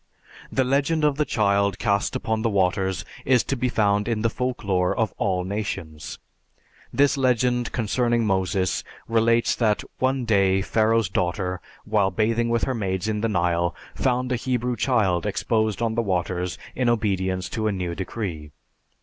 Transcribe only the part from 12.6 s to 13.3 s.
her maids in the